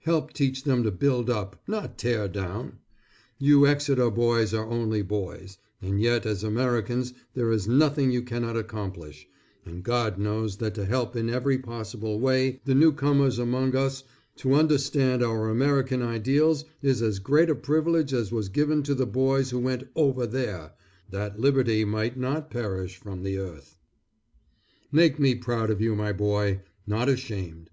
[0.00, 2.80] Help teach them to build up, not tear down.
[3.38, 8.58] You Exeter boys are only boys, and yet as Americans there is nothing you cannot
[8.58, 9.26] accomplish;
[9.64, 14.04] and God knows that to help in every possible way, the newcomers among us,
[14.36, 19.06] to understand our American ideals is as great a privilege as was given to the
[19.06, 20.74] boys who went "over there,"
[21.08, 23.78] that liberty might not perish from the earth.
[24.92, 27.70] Make me proud of you my boy, not ashamed.